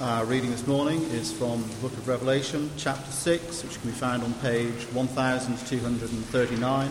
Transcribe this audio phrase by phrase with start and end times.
[0.00, 3.94] Our reading this morning is from the book of Revelation, chapter 6, which can be
[3.94, 6.90] found on page 1239,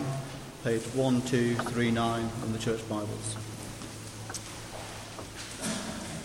[0.62, 3.36] page 1239 in the Church Bibles.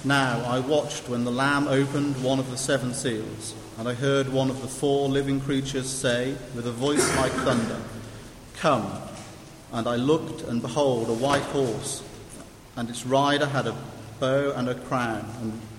[0.03, 4.29] Now I watched when the Lamb opened one of the seven seals, and I heard
[4.29, 7.81] one of the four living creatures say, with a voice like thunder,
[8.57, 8.91] Come.
[9.71, 12.03] And I looked, and behold, a white horse,
[12.75, 13.75] and its rider had a
[14.19, 15.59] bow and a crown, and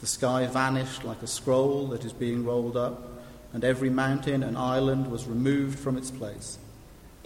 [0.00, 3.22] The sky vanished like a scroll that is being rolled up,
[3.52, 6.56] and every mountain and island was removed from its place.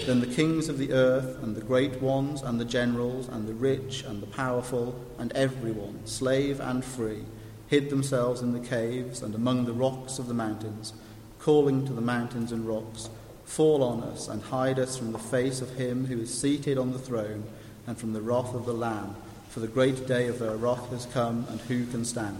[0.04, 3.54] Then the kings of the earth, and the great ones, and the generals, and the
[3.54, 7.22] rich, and the powerful, and everyone, slave and free,
[7.68, 10.94] hid themselves in the caves and among the rocks of the mountains,
[11.38, 13.08] calling to the mountains and rocks,
[13.44, 16.92] Fall on us and hide us from the face of him who is seated on
[16.92, 17.44] the throne
[17.86, 19.14] and from the wrath of the Lamb
[19.54, 22.36] for the great day of their wrath has come, and who can stand?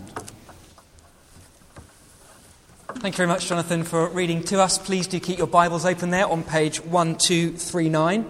[2.88, 4.78] Thank you very much, Jonathan, for reading to us.
[4.78, 8.28] Please do keep your Bibles open there on page 1239.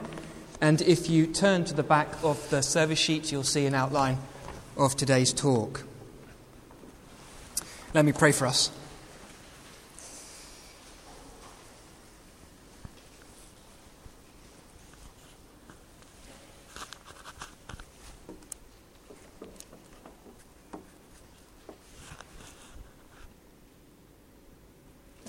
[0.60, 4.18] And if you turn to the back of the service sheet, you'll see an outline
[4.76, 5.84] of today's talk.
[7.94, 8.70] Let me pray for us.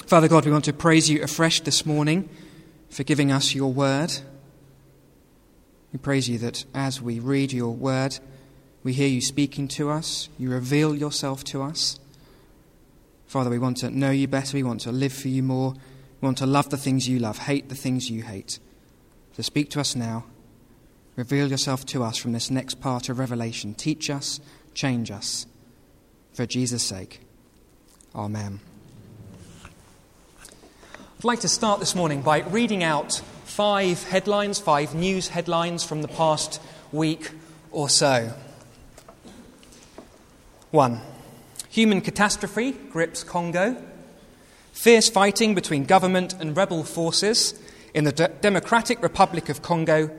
[0.05, 2.29] Father God, we want to praise you afresh this morning
[2.91, 4.13] for giving us your word.
[5.91, 8.19] We praise you that as we read your word,
[8.83, 11.99] we hear you speaking to us, you reveal yourself to us.
[13.25, 16.25] Father, we want to know you better, we want to live for you more, we
[16.25, 18.59] want to love the things you love, hate the things you hate.
[19.35, 20.25] So speak to us now.
[21.15, 23.73] Reveal yourself to us from this next part of Revelation.
[23.73, 24.39] Teach us,
[24.75, 25.47] change us.
[26.33, 27.21] For Jesus' sake.
[28.13, 28.59] Amen.
[31.17, 36.01] I'd like to start this morning by reading out five headlines, five news headlines from
[36.01, 36.61] the past
[36.91, 37.31] week
[37.71, 38.33] or so.
[40.71, 40.99] One,
[41.69, 43.81] human catastrophe grips Congo.
[44.73, 47.57] Fierce fighting between government and rebel forces
[47.93, 48.11] in the
[48.41, 50.11] Democratic Republic of Congo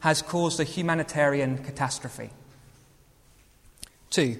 [0.00, 2.30] has caused a humanitarian catastrophe.
[4.10, 4.38] Two,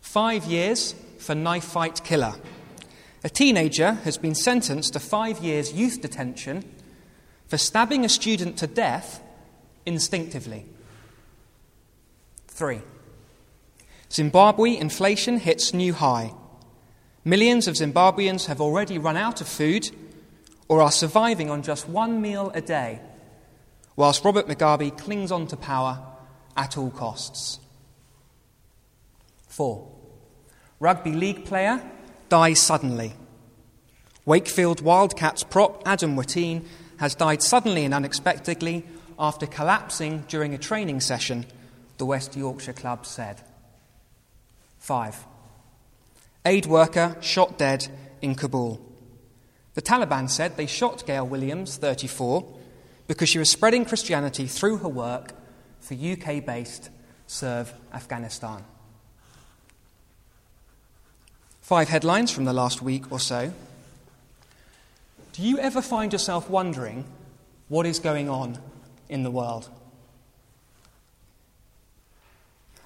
[0.00, 2.34] five years for knife fight killer.
[3.22, 6.64] A teenager has been sentenced to five years youth detention
[7.46, 9.22] for stabbing a student to death
[9.84, 10.66] instinctively.
[12.48, 12.80] Three.
[14.10, 16.32] Zimbabwe inflation hits new high.
[17.24, 19.90] Millions of Zimbabweans have already run out of food
[20.68, 23.00] or are surviving on just one meal a day,
[23.96, 26.00] whilst Robert Mugabe clings on to power
[26.56, 27.60] at all costs.
[29.48, 29.90] Four.
[30.78, 31.82] Rugby league player
[32.30, 33.12] dies suddenly.
[34.24, 36.64] Wakefield Wildcats prop Adam Watene
[36.98, 38.86] has died suddenly and unexpectedly
[39.18, 41.44] after collapsing during a training session,
[41.98, 43.42] the West Yorkshire Club said.
[44.78, 45.26] 5.
[46.46, 47.88] Aid worker shot dead
[48.22, 48.80] in Kabul.
[49.74, 52.46] The Taliban said they shot Gayle Williams, 34,
[53.06, 55.32] because she was spreading Christianity through her work
[55.80, 56.90] for UK based
[57.26, 58.64] Serve Afghanistan.
[61.70, 63.52] Five headlines from the last week or so.
[65.34, 67.04] Do you ever find yourself wondering
[67.68, 68.58] what is going on
[69.08, 69.70] in the world?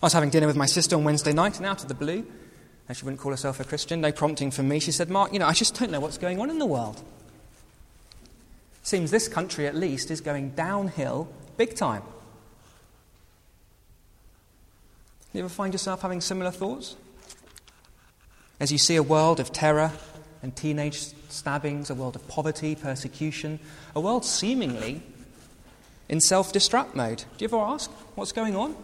[0.02, 2.26] I was having dinner with my sister on Wednesday night, and out of the blue,
[2.86, 5.38] and she wouldn't call herself a Christian, no prompting from me, she said, Mark, you
[5.38, 7.02] know, I just don't know what's going on in the world.
[8.82, 11.26] Seems this country, at least, is going downhill
[11.56, 12.02] big time.
[15.32, 16.96] Do you ever find yourself having similar thoughts?
[18.60, 19.92] As you see a world of terror
[20.42, 20.98] and teenage
[21.28, 23.58] stabbings, a world of poverty, persecution,
[23.94, 25.02] a world seemingly
[26.08, 27.24] in self destruct mode.
[27.36, 28.76] Do you ever ask what's going on?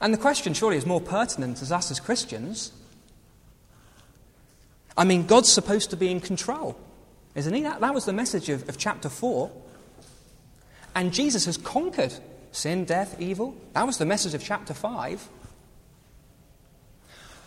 [0.00, 2.72] And the question surely is more pertinent as us as Christians.
[4.96, 6.78] I mean, God's supposed to be in control,
[7.34, 7.62] isn't he?
[7.62, 9.50] That, that was the message of, of chapter 4.
[10.94, 12.14] And Jesus has conquered
[12.52, 13.54] sin, death, evil.
[13.74, 15.28] That was the message of chapter 5.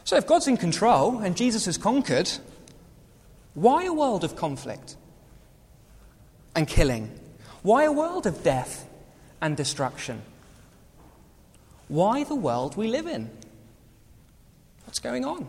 [0.10, 2.32] So if God's in control and Jesus has conquered,
[3.54, 4.96] why a world of conflict
[6.56, 7.12] and killing?
[7.62, 8.90] Why a world of death
[9.40, 10.24] and destruction?
[11.90, 13.30] Why the world we live in?
[14.86, 15.46] What's going on?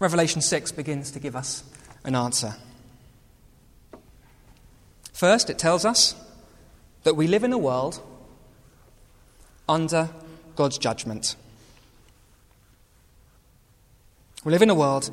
[0.00, 1.62] Revelation 6 begins to give us
[2.02, 2.56] an answer.
[5.12, 6.16] First, it tells us
[7.04, 8.00] that we live in a world
[9.68, 10.10] under
[10.56, 11.36] God's judgment.
[14.44, 15.10] We live in a world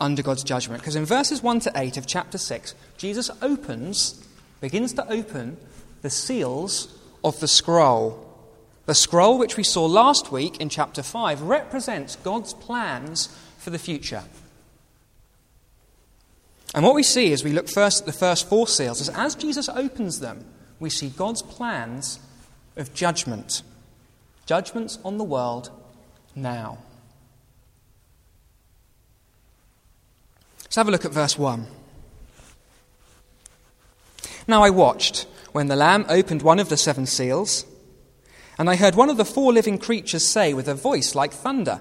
[0.00, 0.82] under God's judgment.
[0.82, 4.26] Because in verses 1 to 8 of chapter 6, Jesus opens,
[4.60, 5.56] begins to open
[6.02, 8.26] the seals of the scroll.
[8.86, 13.28] The scroll, which we saw last week in chapter 5, represents God's plans
[13.58, 14.24] for the future.
[16.74, 19.34] And what we see as we look first at the first four seals is as
[19.34, 20.44] Jesus opens them,
[20.78, 22.20] we see God's plans
[22.76, 23.62] of judgment.
[24.50, 25.70] Judgments on the world
[26.34, 26.78] now.
[30.64, 31.68] Let's have a look at verse 1.
[34.48, 37.64] Now I watched when the Lamb opened one of the seven seals,
[38.58, 41.80] and I heard one of the four living creatures say with a voice like thunder,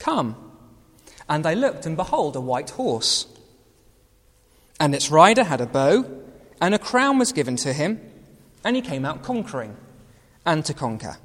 [0.00, 0.34] Come.
[1.28, 3.28] And I looked, and behold, a white horse
[4.80, 6.04] and its rider had a bow,
[6.60, 8.00] and a crown was given to him,
[8.64, 9.76] and he came out conquering
[10.44, 11.18] and to conquer.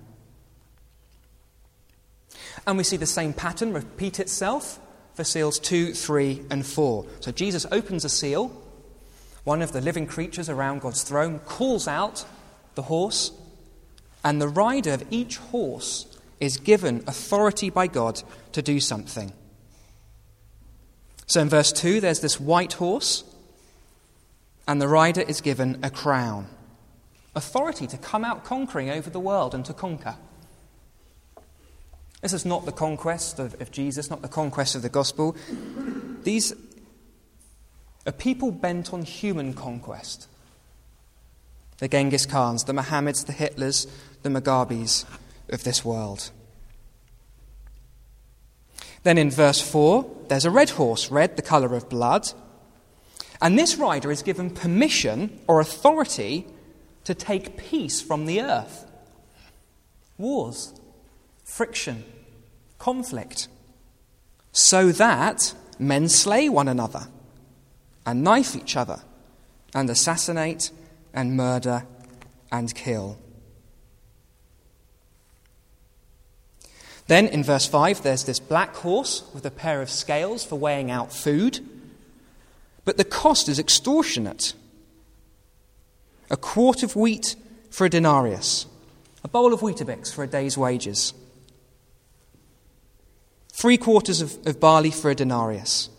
[2.67, 4.79] And we see the same pattern repeat itself
[5.15, 7.05] for seals 2, 3, and 4.
[7.21, 8.51] So Jesus opens a seal.
[9.43, 12.25] One of the living creatures around God's throne calls out
[12.75, 13.31] the horse,
[14.23, 16.05] and the rider of each horse
[16.39, 18.21] is given authority by God
[18.51, 19.31] to do something.
[21.25, 23.23] So in verse 2, there's this white horse
[24.67, 26.47] and the rider is given a crown
[27.35, 30.15] authority to come out conquering over the world and to conquer.
[32.27, 35.37] This is not the conquest of, of, Jesus, not the conquest of the gospel.
[36.23, 36.51] These
[38.05, 40.27] are people bent on human conquest.
[41.77, 43.89] The Genghis Khans, the Mohammeds, the Hitlers,
[44.23, 45.05] the Mugabes
[45.47, 46.31] of this world.
[49.03, 52.29] Then in verse 4, there's a red horse, red, the colour of blood.
[53.41, 56.45] And this rider is given permission or authority
[57.05, 58.85] to take peace from the earth.
[60.17, 60.73] Wars,
[61.45, 62.03] friction,
[62.77, 63.47] conflict.
[64.51, 67.07] So that men slay one another
[68.05, 69.01] and knife each other
[69.73, 70.71] and assassinate
[71.13, 71.85] and murder
[72.51, 73.17] and kill.
[77.07, 80.91] Then in verse 5, there's this black horse with a pair of scales for weighing
[80.91, 81.59] out food
[82.87, 84.53] but the cost is extortionate.
[86.29, 87.35] A quart of wheat
[87.69, 88.65] for a denarius,
[89.25, 91.13] a bowl of Weetabix for a day's wages,
[93.57, 95.89] three quarters of, of barley for a denarius,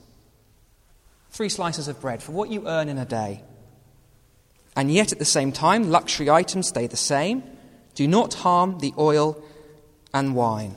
[1.30, 3.42] three slices of bread for what you earn in a day.
[4.76, 7.42] And yet, at the same time, luxury items stay the same.
[7.96, 9.42] Do not harm the oil
[10.14, 10.76] and wine,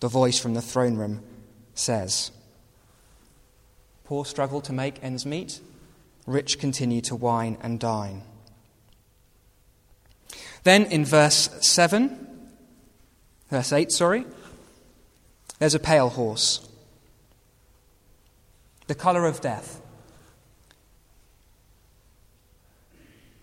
[0.00, 1.22] the voice from the throne room
[1.74, 2.30] says.
[4.04, 5.60] Poor struggle to make ends meet,
[6.26, 8.22] rich continue to wine and dine.
[10.62, 12.50] Then in verse 7,
[13.48, 14.26] verse 8, sorry,
[15.58, 16.68] There's a pale horse,
[18.86, 19.80] the colour of death.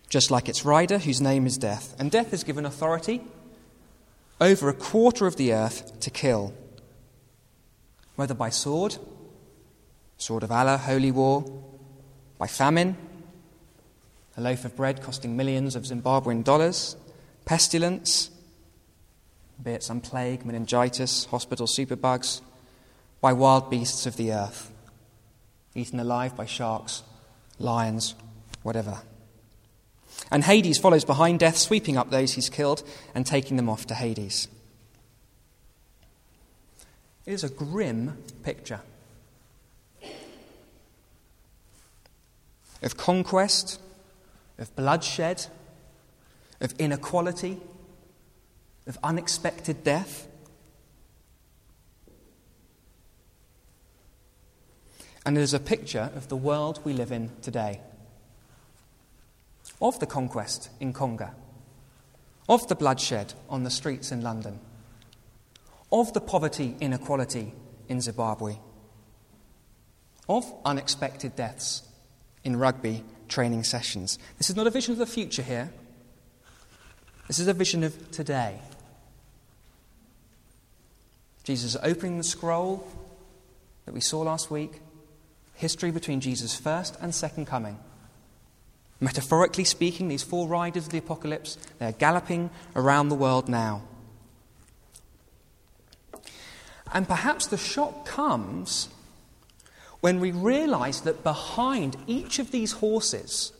[0.08, 1.96] Just like its rider, whose name is Death.
[1.98, 3.20] And Death is given authority
[4.40, 6.54] over a quarter of the earth to kill,
[8.14, 8.96] whether by sword,
[10.16, 11.44] sword of Allah, holy war,
[12.38, 12.96] by famine,
[14.36, 16.96] a loaf of bread costing millions of Zimbabwean dollars,
[17.44, 18.30] pestilence,
[19.62, 22.40] be it some plague, meningitis, hospital superbugs,
[23.20, 24.72] by wild beasts of the earth,
[25.74, 27.02] eaten alive by sharks,
[27.58, 28.14] lions,
[28.62, 28.98] whatever.
[30.30, 32.82] And Hades follows behind death, sweeping up those he's killed
[33.14, 34.48] and taking them off to Hades.
[37.26, 38.80] It is a grim picture
[42.82, 43.80] of conquest,
[44.58, 45.46] of bloodshed,
[46.60, 47.58] of inequality,
[48.86, 50.26] of unexpected death.
[55.26, 57.80] And it is a picture of the world we live in today
[59.80, 61.30] of the conquest in Congo,
[62.48, 64.58] of the bloodshed on the streets in London,
[65.92, 67.52] of the poverty inequality
[67.88, 68.56] in Zimbabwe,
[70.28, 71.82] of unexpected deaths
[72.44, 74.18] in rugby training sessions.
[74.38, 75.72] This is not a vision of the future here.
[77.26, 78.58] This is a vision of today.
[81.44, 82.86] Jesus opening the scroll
[83.84, 84.80] that we saw last week,
[85.54, 87.78] history between Jesus' first and second coming.
[88.98, 93.82] Metaphorically speaking, these four riders of the apocalypse, they're galloping around the world now.
[96.92, 98.88] And perhaps the shock comes
[100.00, 103.52] when we realize that behind each of these horses,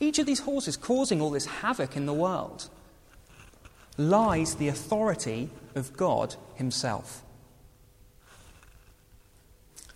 [0.00, 2.68] each of these horses causing all this havoc in the world,
[3.96, 7.22] lies the authority of God Himself.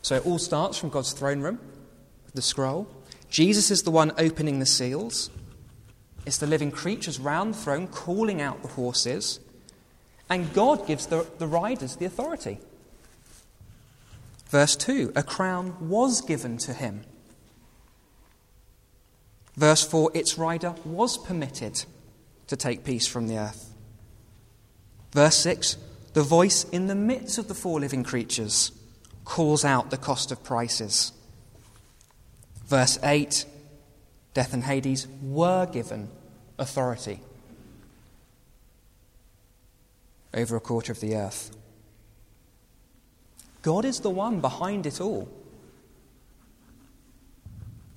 [0.02, 1.58] So it all starts from God's throne room,
[2.34, 2.88] the scroll.
[3.28, 5.30] Jesus is the one opening the seals.
[6.24, 9.40] It's the living creatures round the throne calling out the horses.
[10.30, 12.58] And God gives the, the riders the authority.
[14.48, 17.02] Verse 2 A crown was given to him.
[19.56, 21.84] Verse 4 Its rider was permitted
[22.46, 23.74] to take peace from the earth.
[25.12, 25.76] Verse 6
[26.14, 28.72] The voice in the midst of the four living creatures
[29.24, 31.12] calls out the cost of prices.
[32.66, 33.44] Verse 8
[34.34, 36.08] Death and Hades were given
[36.58, 37.20] authority
[40.34, 41.56] over a quarter of the earth.
[43.62, 45.28] God is the one behind it all.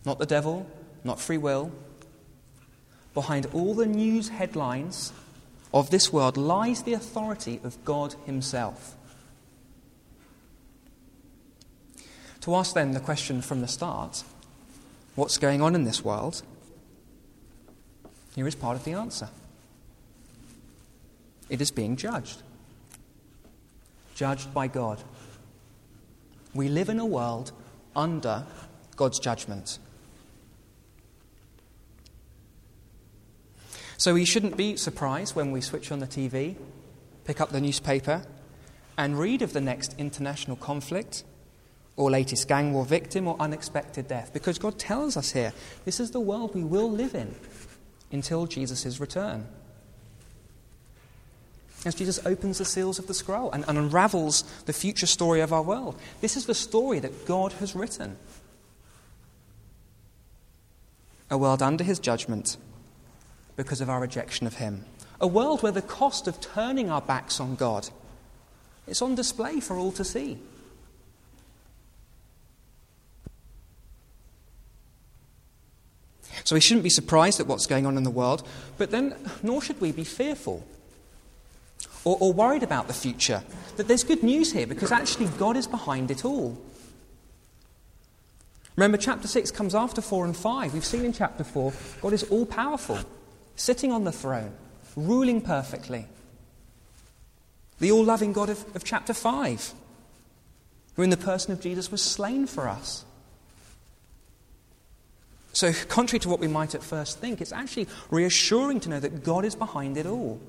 [0.06, 0.66] Not the devil,
[1.04, 1.72] not free will.
[3.14, 5.14] Behind all the news headlines
[5.74, 8.96] of this world lies the authority of God Himself.
[12.42, 14.24] To ask then the question from the start
[15.16, 16.42] what's going on in this world?
[18.36, 19.30] Here is part of the answer
[21.52, 22.42] it is being judged.
[24.16, 25.04] Judged by God.
[26.56, 27.52] We live in a world
[27.94, 28.46] under
[28.96, 29.78] God's judgment.
[34.02, 36.56] So we shouldn't be surprised when we switch on the TV,
[37.24, 38.24] pick up the newspaper,
[38.98, 41.24] and read of the next international conflict
[41.98, 44.34] or latest gang war victim or unexpected death.
[44.34, 45.54] Because God tells us here
[45.86, 47.36] this is the world we will live in
[48.12, 49.46] until Jesus' return.
[51.86, 55.54] As Jesus opens the seals of the scroll and, and unravels the future story of
[55.54, 58.18] our world, this is the story that God has written.
[61.30, 62.58] A world under his judgment
[63.62, 64.86] because of our rejection of him.
[65.20, 67.90] A world where the cost of turning our backs on God
[68.88, 70.40] is on display for all to see.
[76.44, 79.62] So we shouldn't be surprised at what's going on in the world, but then nor
[79.62, 80.66] should we be fearful
[82.04, 83.44] or, or worried about the future.
[83.78, 86.58] That there's good news here because actually God is behind it all.
[88.76, 90.74] Remember, chapter 6 comes after 4 and 5.
[90.74, 92.98] We've seen in chapter 4, God is all powerful,
[93.56, 94.54] sitting on the throne,
[94.96, 96.06] ruling perfectly.
[97.80, 99.74] The all loving God of, of chapter 5,
[100.96, 103.06] who in the person of Jesus was slain for us.
[105.54, 109.24] So, contrary to what we might at first think, it's actually reassuring to know that
[109.24, 110.40] God is behind it all.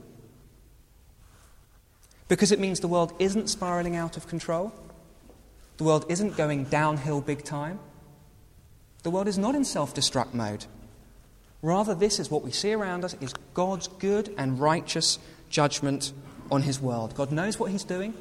[2.29, 4.73] Because it means the world isn't spiraling out of control,
[5.77, 7.81] the world isn't going downhill big time,
[9.03, 10.67] the world is not in self destruct mode.
[11.63, 16.13] Rather, this is what we see around us is God's good and righteous judgment
[16.51, 17.15] on his world.
[17.15, 18.15] God knows what he's doing.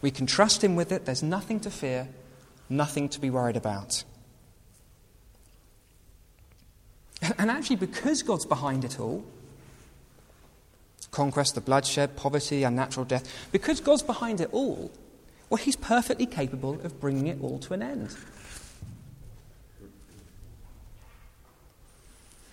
[0.00, 1.04] We can trust Him with it.
[1.04, 2.08] There's nothing to fear,
[2.68, 4.04] nothing to be worried about.
[7.36, 9.24] And actually, because God's behind it all
[11.10, 14.92] conquest, the bloodshed, poverty, unnatural death because God's behind it all,
[15.50, 18.16] well, He's perfectly capable of bringing it all to an end.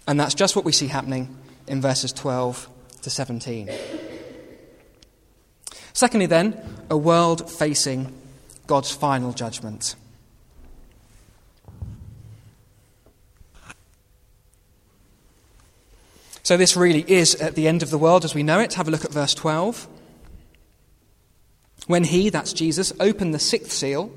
[0.08, 1.36] And that's just what we see happening
[1.68, 2.70] in verses 12
[3.02, 3.70] to 17.
[5.94, 8.14] Secondly, then, a world facing
[8.68, 9.96] God's final judgment.
[16.44, 18.74] So, this really is at the end of the world as we know it.
[18.76, 19.88] Have a look at verse 12.
[21.88, 24.12] When he, that's Jesus, opened the sixth seal,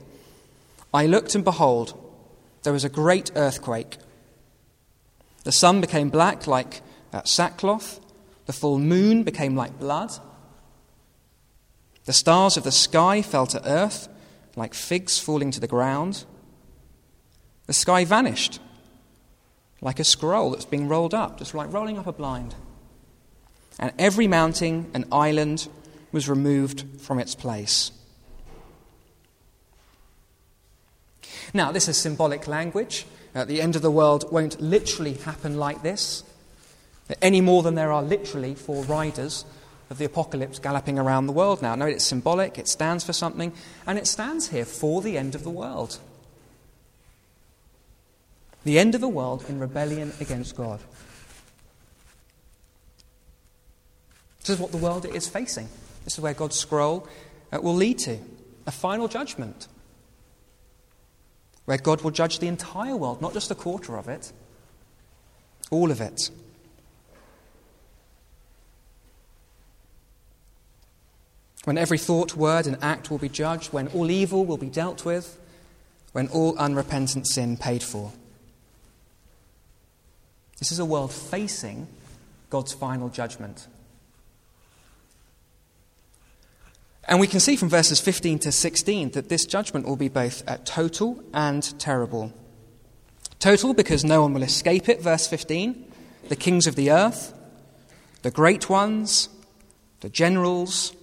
[0.93, 1.99] I looked and behold,
[2.65, 3.99] there was a great earthquake.
[5.45, 8.01] The sun became black like uh, sackcloth,
[8.47, 10.11] the full moon became like blood.
[12.05, 14.09] The stars of the sky fell to earth
[14.57, 16.25] like figs falling to the ground.
[17.67, 18.61] The sky vanished
[19.81, 22.55] like a scroll that's being rolled up, just like rolling up a blind.
[23.79, 25.69] And every mountain and island
[26.11, 27.93] was removed from its place.
[31.55, 33.07] Now, this is symbolic language.
[33.35, 36.25] Uh, the end of the world won't literally happen like this,
[37.23, 39.45] any more than there are literally four riders
[39.91, 41.75] of the apocalypse galloping around the world now.
[41.75, 43.53] No, it's symbolic, it stands for something,
[43.87, 45.99] and it stands here for the end of the world.
[48.65, 50.81] The end of the world in rebellion against God.
[54.41, 55.69] This is what the world is facing.
[56.05, 57.09] This is where God's scroll
[57.53, 58.19] uh, will lead to
[58.67, 59.69] a final judgment,
[61.69, 64.33] where God will judge the entire world, not just a quarter of it,
[65.71, 66.31] all of it.
[71.65, 75.05] When every thought, word, and act will be judged, when all evil will be dealt
[75.05, 75.39] with,
[76.13, 78.13] when all unrepentant sin paid for.
[80.61, 81.87] This is a world facing
[82.49, 83.67] God's final judgment.
[87.09, 90.47] And we can see from verses 15 to 16 that this judgment will be both
[90.47, 92.35] uh, total and terrible.
[93.39, 95.91] Total because no one will escape it, verse 15.
[96.29, 97.33] The kings of the earth,
[98.21, 99.31] the great ones,
[100.01, 100.95] the generals,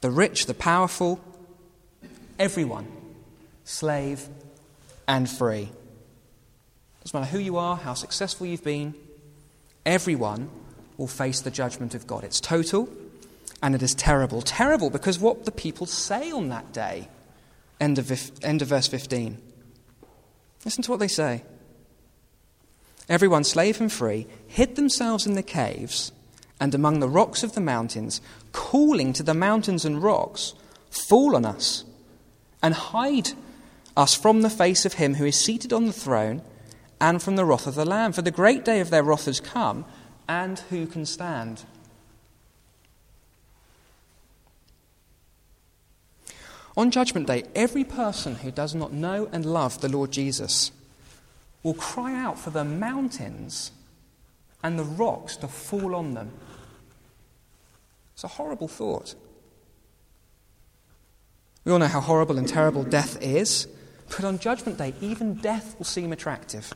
[0.00, 1.20] the rich, the powerful,
[2.38, 2.86] everyone,
[3.64, 4.28] slave
[5.08, 5.70] and free.
[7.02, 8.94] Doesn't matter who you are, how successful you've been,
[9.84, 10.50] everyone
[10.98, 12.22] will face the judgment of God.
[12.22, 12.88] It's total
[13.62, 14.42] and it is terrible.
[14.42, 17.08] Terrible because what the people say on that day.
[17.80, 18.10] End of,
[18.42, 19.38] end of verse 15.
[20.64, 21.44] Listen to what they say.
[23.08, 26.12] Everyone, slave and free, hid themselves in the caves
[26.60, 28.20] and among the rocks of the mountains,
[28.52, 30.54] calling to the mountains and rocks,
[30.90, 31.84] Fall on us
[32.62, 33.30] and hide
[33.96, 36.42] us from the face of him who is seated on the throne
[37.00, 38.12] and from the wrath of the Lamb.
[38.12, 39.84] For the great day of their wrath has come,
[40.28, 41.64] and who can stand?
[46.78, 50.70] On Judgment Day, every person who does not know and love the Lord Jesus
[51.64, 53.72] will cry out for the mountains
[54.62, 56.30] and the rocks to fall on them.
[58.14, 59.16] It's a horrible thought.
[61.64, 63.66] We all know how horrible and terrible death is,
[64.10, 66.72] but on Judgment Day, even death will seem attractive.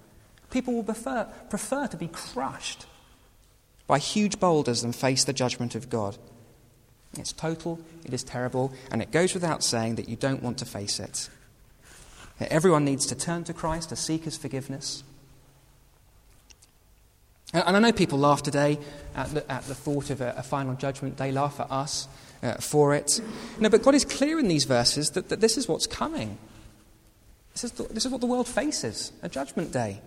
[0.50, 2.86] People will prefer, prefer to be crushed
[3.86, 6.18] by huge boulders than face the judgment of God.
[7.18, 10.64] It's total, it is terrible, and it goes without saying that you don't want to
[10.64, 11.29] face it.
[12.40, 15.05] Everyone needs to turn to Christ to seek his forgiveness.
[17.53, 18.79] And I know people laugh today
[19.14, 21.18] at the, at the thought of a, a, final judgment.
[21.18, 22.09] They laugh at us
[22.42, 23.20] uh, for it.
[23.61, 26.38] No, but God is clear in these verses that, that this is what's coming.
[27.53, 30.01] This is, the, this is what the world faces a judgment day.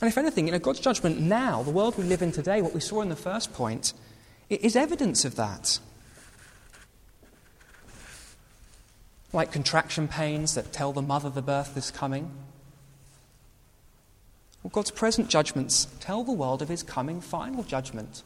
[0.00, 2.74] And if anything, you know, God's judgment now, the world we live in today, what
[2.74, 3.92] we saw in the first point,
[4.48, 5.80] is evidence of that.
[9.32, 12.30] Like contraction pains that tell the mother the birth is coming.
[14.62, 18.22] Well, God's present judgments tell the world of his coming final judgment.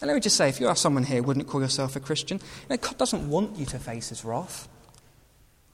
[0.00, 2.38] And let me just say, if you are someone here wouldn't call yourself a Christian,
[2.38, 4.68] you know, God doesn't want you to face his wrath.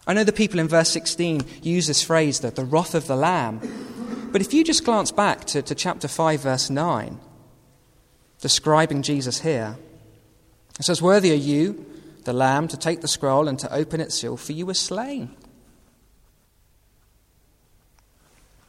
[0.06, 3.16] I know the people in verse 16 use this phrase, that the wrath of the
[3.16, 3.60] Lamb.
[4.32, 7.20] But if you just glance back to, to chapter 5, verse 9,
[8.40, 9.76] describing Jesus here,
[10.78, 11.86] it says, Worthy are you,
[12.24, 15.36] the Lamb, to take the scroll and to open its seal, for you were slain.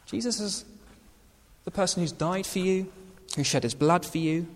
[0.06, 0.65] Jesus is
[1.63, 2.91] the person who's died for you,
[3.36, 4.48] who shed his blood for you,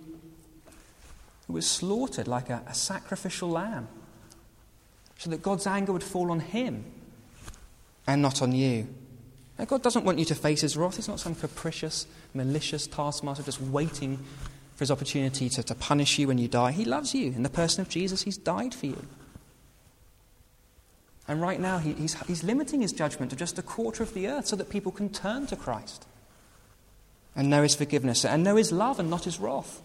[1.48, 3.88] who was slaughtered like a, a sacrificial lamb,
[5.18, 6.86] so that God's anger would fall on him
[8.06, 8.88] and not on you.
[9.58, 10.98] Now, God doesn't want you to face his wrath.
[10.98, 14.18] He's not some capricious, malicious taskmaster just waiting
[14.76, 16.72] for his opportunity to, to punish you when you die.
[16.72, 17.28] He loves you.
[17.28, 19.04] In the person of Jesus, he's died for you.
[21.28, 24.28] And right now, he, he's, he's limiting his judgment to just a quarter of the
[24.28, 26.06] earth so that people can turn to Christ
[27.36, 29.82] and know his forgiveness and know his love and not his wrath.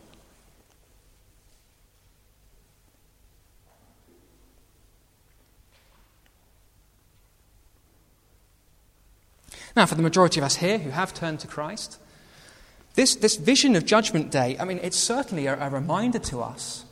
[9.74, 11.98] Now, for the majority of us here who have turned to Christ,
[12.94, 16.84] this, this vision of Judgment Day, I mean, it's certainly a, a reminder to us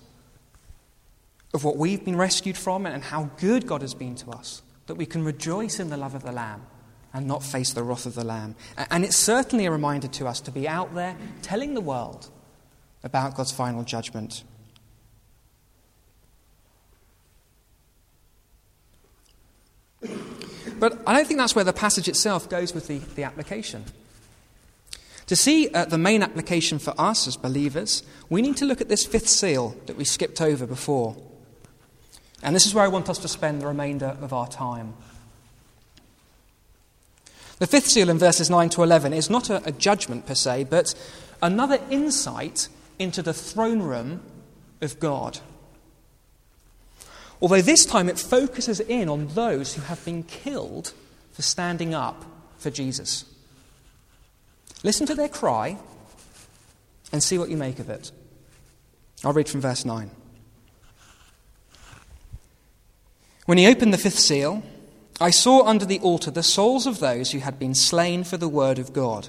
[1.52, 4.94] of what we've been rescued from and how good God has been to us, that
[4.94, 6.62] we can rejoice in the love of the Lamb
[7.12, 8.54] and not face the wrath of the Lamb.
[8.90, 12.30] And it's certainly a reminder to us to be out there telling the world
[13.02, 14.44] about God's final judgment.
[20.80, 23.84] But I don't think that's where the passage itself goes with the, the application.
[25.26, 28.88] To see uh, the main application for us as believers, we need to look at
[28.88, 31.14] this fifth seal that we skipped over before.
[32.42, 34.94] And this is where I want us to spend the remainder of our time.
[37.58, 40.64] The fifth seal in verses 9 to 11 is not a, a judgment per se,
[40.64, 40.94] but
[41.42, 44.22] another insight into the throne room
[44.80, 45.38] of God.
[47.40, 50.92] Although this time it focuses in on those who have been killed
[51.32, 52.24] for standing up
[52.58, 53.24] for Jesus.
[54.82, 55.78] Listen to their cry
[57.12, 58.12] and see what you make of it.
[59.24, 60.10] I'll read from verse 9.
[63.46, 64.62] When he opened the fifth seal,
[65.20, 68.48] I saw under the altar the souls of those who had been slain for the
[68.48, 69.28] word of God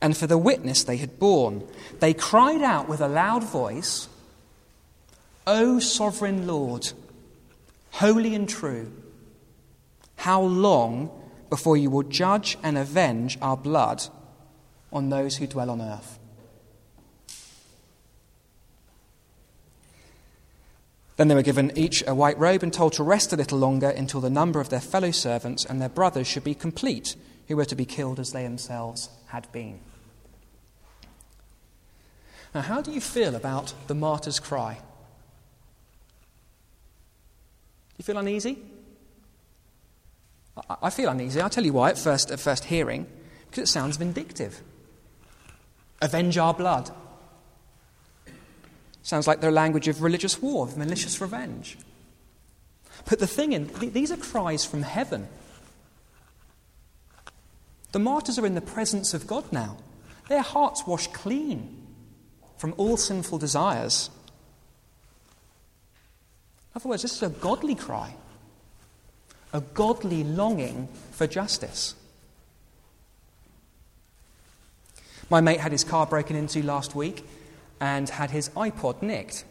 [0.00, 1.66] and for the witness they had borne.
[2.00, 4.08] They cried out with a loud voice.
[5.46, 6.92] O sovereign Lord,
[7.92, 8.92] holy and true,
[10.16, 11.10] how long
[11.50, 14.04] before you will judge and avenge our blood
[14.92, 16.18] on those who dwell on earth?
[21.16, 23.90] Then they were given each a white robe and told to rest a little longer
[23.90, 27.16] until the number of their fellow servants and their brothers should be complete,
[27.48, 29.80] who were to be killed as they themselves had been.
[32.54, 34.78] Now, how do you feel about the martyr's cry?
[38.02, 38.58] You feel uneasy?
[40.82, 41.40] I feel uneasy.
[41.40, 43.06] I'll tell you why at first, at first hearing.
[43.48, 44.60] Because it sounds vindictive.
[46.00, 46.90] Avenge our blood.
[49.02, 51.78] Sounds like the language of religious war, of malicious revenge.
[53.08, 55.28] But the thing is, these are cries from heaven.
[57.92, 59.76] The martyrs are in the presence of God now.
[60.28, 61.86] Their hearts washed clean
[62.56, 64.10] from all sinful desires.
[66.74, 68.14] In other words, this is a godly cry,
[69.52, 71.94] a godly longing for justice.
[75.28, 77.26] My mate had his car broken into last week
[77.78, 79.44] and had his iPod nicked.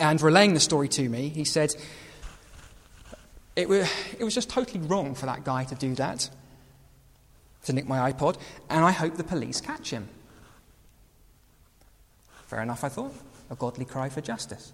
[0.00, 1.74] And relaying the story to me, he said,
[3.54, 6.30] it was, it was just totally wrong for that guy to do that,
[7.64, 8.38] to nick my iPod,
[8.70, 10.08] and I hope the police catch him.
[12.46, 13.14] Fair enough, I thought.
[13.50, 14.72] A godly cry for justice.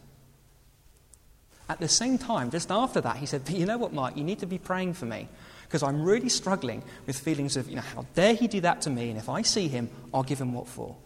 [1.69, 4.17] At the same time, just after that, he said, But you know what, Mark?
[4.17, 5.29] You need to be praying for me
[5.65, 8.91] because I'm really struggling with feelings of, you know, how dare he do that to
[8.91, 9.11] me?
[9.11, 10.97] And if I see him, I'll give him what for.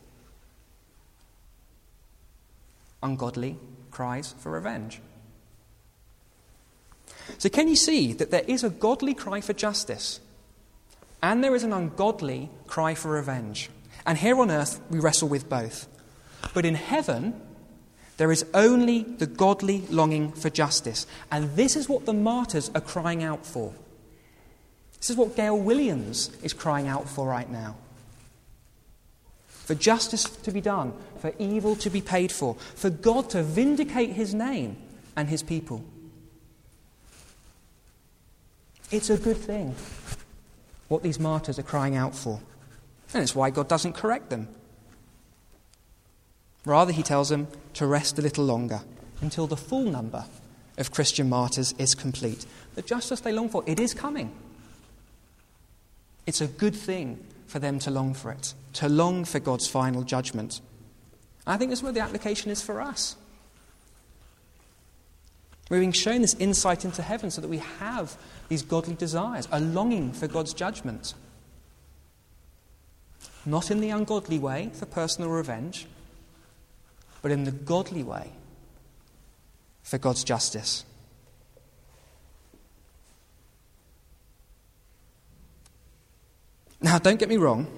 [3.03, 3.57] Ungodly
[3.91, 5.01] cries for revenge.
[7.39, 10.21] So, can you see that there is a godly cry for justice
[11.23, 13.69] and there is an ungodly cry for revenge?
[14.07, 15.89] And here on earth, we wrestle with both.
[16.55, 17.41] But in heaven,
[18.17, 21.07] there is only the godly longing for justice.
[21.31, 23.73] And this is what the martyrs are crying out for.
[24.99, 27.77] This is what Gayle Williams is crying out for right now.
[29.49, 34.11] For justice to be done, for evil to be paid for, for God to vindicate
[34.11, 34.77] his name
[35.17, 35.83] and his people.
[38.91, 39.75] It's a good thing,
[40.89, 42.41] what these martyrs are crying out for.
[43.15, 44.49] And it's why God doesn't correct them.
[46.65, 48.81] Rather, he tells them to rest a little longer
[49.21, 50.25] until the full number
[50.79, 52.47] of Christian martyrs is complete.
[52.75, 54.33] The justice they long for, it is coming.
[56.27, 60.03] It's a good thing for them to long for it, to long for God's final
[60.03, 60.61] judgment.
[61.47, 63.17] I think this is where the application is for us.
[65.69, 68.17] We're being shown this insight into heaven so that we have
[68.49, 71.15] these godly desires, a longing for God's judgment.
[73.45, 75.87] Not in the ungodly way for personal revenge,
[77.23, 78.33] but in the godly way
[79.83, 80.85] for God's justice.
[86.81, 87.69] Now, don't get me wrong.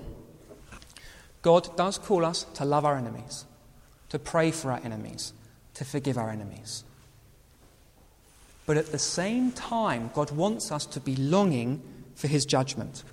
[1.42, 3.44] God does call us to love our enemies,
[4.08, 5.34] to pray for our enemies,
[5.74, 6.84] to forgive our enemies.
[8.64, 11.82] But at the same time, God wants us to be longing
[12.14, 13.04] for His judgment,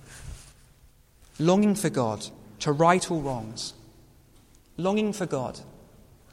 [1.38, 2.26] longing for God
[2.60, 3.74] to right all wrongs,
[4.78, 5.60] longing for God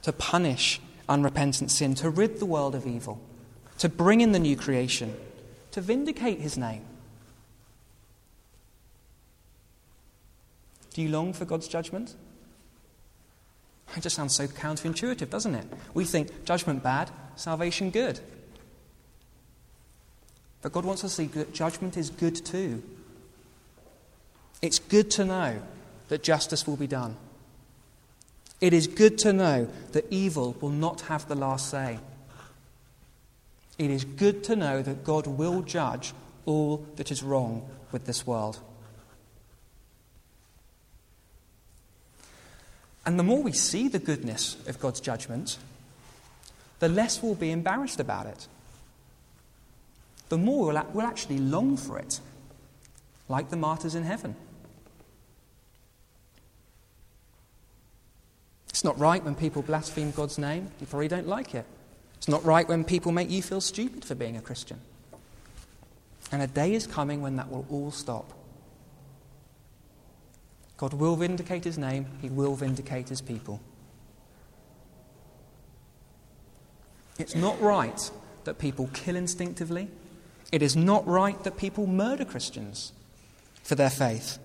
[0.03, 3.19] to punish unrepentant sin, to rid the world of evil,
[3.79, 5.15] to bring in the new creation,
[5.71, 6.85] to vindicate His name.
[10.93, 12.15] Do you long for God's judgment?
[13.95, 15.65] It just sounds so counterintuitive, doesn't it?
[15.93, 18.19] We think judgment bad, salvation good.
[20.61, 22.83] But God wants us to see that judgment is good too.
[24.61, 25.61] It's good to know
[26.09, 27.15] that justice will be done.
[28.61, 31.99] It is good to know that evil will not have the last say.
[33.77, 36.13] It is good to know that God will judge
[36.45, 38.59] all that is wrong with this world.
[43.05, 45.57] And the more we see the goodness of God's judgment,
[46.79, 48.47] the less we'll be embarrassed about it
[50.29, 52.19] the more we'll, actually long for it,
[53.27, 54.35] like the martyrs in heaven.
[58.69, 60.69] It's not right when people blaspheme God's name.
[60.79, 61.65] You probably don't like it.
[62.17, 64.79] It's not right when people make you feel stupid for being a Christian.
[66.31, 68.33] And a day is coming when that will all stop.
[70.77, 73.59] God will vindicate his name, he will vindicate his people.
[77.17, 78.09] It's not right
[78.45, 79.89] that people kill instinctively,
[80.51, 82.93] it is not right that people murder Christians
[83.61, 84.39] for their faith.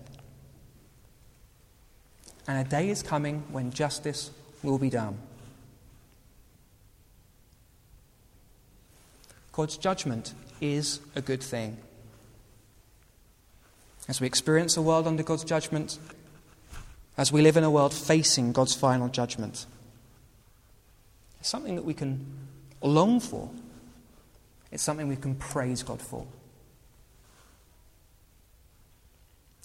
[2.47, 4.31] And a day is coming when justice
[4.63, 5.19] will be done.
[9.53, 11.77] God's judgment is a good thing.
[14.09, 15.99] As we experience a world under God's judgment,
[17.17, 19.67] as we live in a world facing God's final judgment,
[21.41, 22.27] it's something that we can
[22.83, 23.51] long for
[24.75, 26.27] it's something we can praise God for.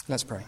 [0.07, 0.43] Let's pray.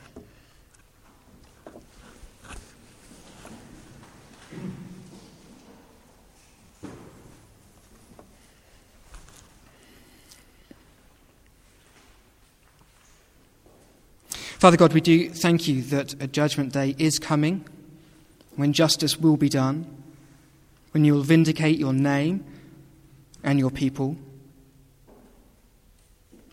[14.62, 17.66] Father God, we do thank you that a judgment day is coming
[18.58, 19.88] when justice will be done,
[20.92, 22.46] when you will vindicate your name
[23.44, 24.18] and your people.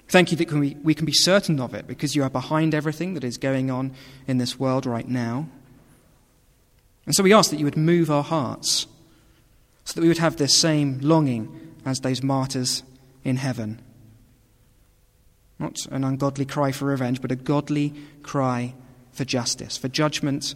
[0.08, 3.12] Thank you that we, we can be certain of it because you are behind everything
[3.12, 3.92] that is going on
[4.26, 5.46] in this world right now.
[7.04, 8.86] And so we ask that you would move our hearts
[9.84, 12.82] so that we would have this same longing as those martyrs
[13.22, 13.82] in heaven.
[15.58, 18.74] Not an ungodly cry for revenge, but a godly cry
[19.12, 20.54] for justice, for judgment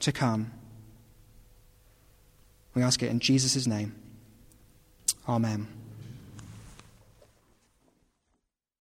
[0.00, 0.52] to come.
[2.74, 3.94] We ask it in Jesus' name.
[5.28, 5.83] Amen.